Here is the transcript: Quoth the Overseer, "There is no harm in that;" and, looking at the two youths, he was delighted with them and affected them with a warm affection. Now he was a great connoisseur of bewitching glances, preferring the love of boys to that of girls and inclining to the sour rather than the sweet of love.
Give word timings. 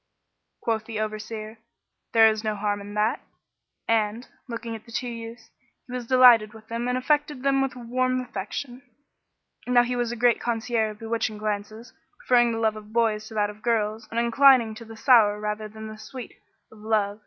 Quoth 0.61 0.85
the 0.85 0.99
Overseer, 0.99 1.59
"There 2.11 2.27
is 2.27 2.43
no 2.43 2.55
harm 2.55 2.81
in 2.81 2.95
that;" 2.95 3.21
and, 3.87 4.27
looking 4.49 4.73
at 4.75 4.83
the 4.87 4.91
two 4.91 5.07
youths, 5.07 5.51
he 5.85 5.93
was 5.93 6.07
delighted 6.07 6.55
with 6.55 6.67
them 6.69 6.87
and 6.87 6.97
affected 6.97 7.43
them 7.43 7.61
with 7.61 7.75
a 7.75 7.79
warm 7.81 8.19
affection. 8.19 8.81
Now 9.67 9.83
he 9.83 9.95
was 9.95 10.11
a 10.11 10.15
great 10.15 10.41
connoisseur 10.41 10.89
of 10.89 10.97
bewitching 10.97 11.37
glances, 11.37 11.93
preferring 12.17 12.51
the 12.51 12.57
love 12.57 12.75
of 12.75 12.91
boys 12.91 13.27
to 13.27 13.35
that 13.35 13.51
of 13.51 13.61
girls 13.61 14.07
and 14.09 14.19
inclining 14.19 14.73
to 14.73 14.85
the 14.85 14.97
sour 14.97 15.39
rather 15.39 15.67
than 15.67 15.85
the 15.87 15.99
sweet 15.99 16.33
of 16.71 16.79
love. 16.79 17.19